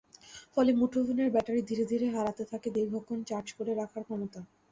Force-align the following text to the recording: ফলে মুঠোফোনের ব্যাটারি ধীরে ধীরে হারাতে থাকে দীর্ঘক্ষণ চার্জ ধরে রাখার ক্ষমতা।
ফলে 0.53 0.71
মুঠোফোনের 0.79 1.29
ব্যাটারি 1.33 1.61
ধীরে 1.69 1.83
ধীরে 1.91 2.07
হারাতে 2.15 2.43
থাকে 2.51 2.67
দীর্ঘক্ষণ 2.75 3.19
চার্জ 3.29 3.47
ধরে 3.57 3.71
রাখার 3.75 4.03
ক্ষমতা। 4.07 4.39